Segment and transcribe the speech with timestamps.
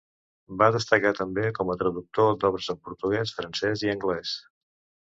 [0.61, 4.35] Va destacar també com a traductor d'obres en portuguès, francès i anglès.